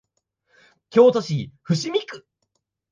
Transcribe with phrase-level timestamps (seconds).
[0.89, 2.25] 京都市伏見区